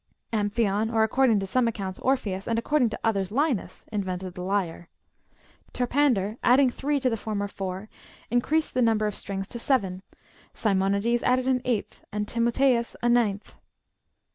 ^ 0.33 0.35
Am 0.35 0.49
phion, 0.49 0.91
or, 0.91 1.03
according 1.03 1.39
to 1.41 1.45
some 1.45 1.67
accounts, 1.67 1.99
Orpheus, 1.99 2.47
and 2.47 2.57
according 2.57 2.89
to 2.89 2.99
others, 3.03 3.31
Linus, 3.31 3.85
invented 3.91 4.33
the 4.33 4.41
lyre.^^ 4.41 4.87
Torpander, 5.75 6.37
adding 6.43 6.71
throe 6.71 6.97
to 6.97 7.07
the 7.07 7.15
former 7.15 7.47
four, 7.47 7.87
increased 8.31 8.73
the 8.73 8.81
number 8.81 9.05
of 9.05 9.13
strings 9.13 9.47
to 9.49 9.59
seven; 9.59 10.01
Simonides 10.55 11.21
added 11.21 11.47
an 11.47 11.61
eighth, 11.65 12.03
and 12.11 12.27
Timotlieus 12.27 12.95
a 13.03 13.09
ninth. 13.09 13.57